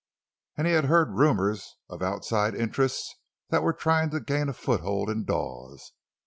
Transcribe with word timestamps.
And 0.57 0.65
he 0.65 0.73
had 0.73 0.85
heard 0.85 1.11
rumors 1.11 1.77
of 1.87 2.01
outside 2.01 2.55
interests 2.55 3.17
that 3.49 3.61
were 3.61 3.71
trying 3.71 4.09
to 4.09 4.19
gain 4.19 4.49
a 4.49 4.53
foothold 4.53 5.11
in 5.11 5.25
Dawes. 5.25 5.91